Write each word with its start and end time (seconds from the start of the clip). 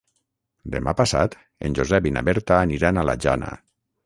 Demà 0.75 0.93
passat 1.01 1.37
en 1.69 1.77
Josep 1.81 2.09
i 2.11 2.15
na 2.17 2.25
Berta 2.31 2.59
aniran 2.63 2.97
a 2.97 3.05
la 3.13 3.17
Jana. 3.29 3.53